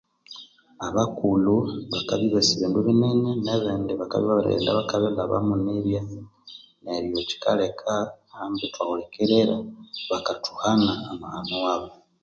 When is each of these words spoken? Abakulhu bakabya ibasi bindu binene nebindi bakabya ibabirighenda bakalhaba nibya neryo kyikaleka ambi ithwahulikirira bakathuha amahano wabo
Abakulhu 0.87 1.55
bakabya 1.91 2.27
ibasi 2.29 2.53
bindu 2.59 2.79
binene 2.87 3.29
nebindi 3.45 3.91
bakabya 4.01 4.25
ibabirighenda 4.25 4.71
bakalhaba 4.79 5.37
nibya 5.65 6.01
neryo 6.83 7.19
kyikaleka 7.27 7.93
ambi 8.41 8.63
ithwahulikirira 8.67 9.55
bakathuha 10.09 10.69
amahano 11.11 11.55
wabo 11.65 11.89